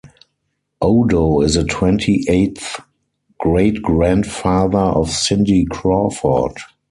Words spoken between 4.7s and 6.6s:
of Cindy Crawford.